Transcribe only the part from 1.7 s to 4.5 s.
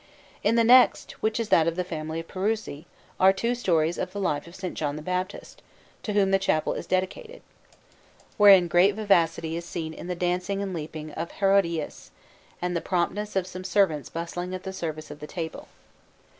the family of Peruzzi, are two stories of the life